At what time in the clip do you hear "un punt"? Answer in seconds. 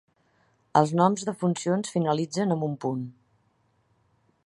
2.71-3.05